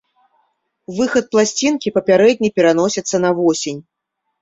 [0.99, 3.79] Выхад пласцінкі папярэдне пераносіцца на восень.